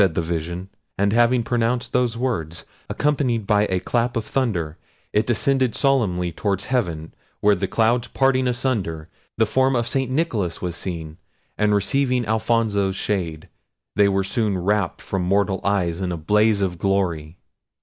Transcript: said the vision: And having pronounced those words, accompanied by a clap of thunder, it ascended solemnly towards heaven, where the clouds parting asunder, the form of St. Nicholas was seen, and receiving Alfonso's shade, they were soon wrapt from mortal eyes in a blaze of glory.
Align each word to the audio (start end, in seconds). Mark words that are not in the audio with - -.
said 0.01 0.15
the 0.15 0.19
vision: 0.23 0.67
And 0.97 1.13
having 1.13 1.43
pronounced 1.43 1.93
those 1.93 2.17
words, 2.17 2.65
accompanied 2.89 3.45
by 3.45 3.67
a 3.69 3.79
clap 3.79 4.17
of 4.17 4.25
thunder, 4.25 4.79
it 5.13 5.29
ascended 5.29 5.75
solemnly 5.75 6.31
towards 6.31 6.63
heaven, 6.65 7.13
where 7.39 7.53
the 7.53 7.67
clouds 7.67 8.07
parting 8.07 8.47
asunder, 8.47 9.09
the 9.37 9.45
form 9.45 9.75
of 9.75 9.87
St. 9.87 10.09
Nicholas 10.09 10.59
was 10.59 10.75
seen, 10.75 11.17
and 11.55 11.75
receiving 11.75 12.25
Alfonso's 12.25 12.95
shade, 12.95 13.47
they 13.95 14.09
were 14.09 14.23
soon 14.23 14.57
wrapt 14.57 15.01
from 15.03 15.21
mortal 15.21 15.61
eyes 15.63 16.01
in 16.01 16.11
a 16.11 16.17
blaze 16.17 16.61
of 16.61 16.79
glory. 16.79 17.37